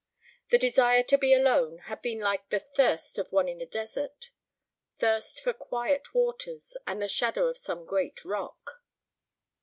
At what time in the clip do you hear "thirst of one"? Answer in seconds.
2.57-3.47